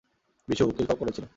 বিশু, 0.47 0.63
উকিল 0.65 0.85
কল 0.85 0.97
করেছিল। 0.99 1.25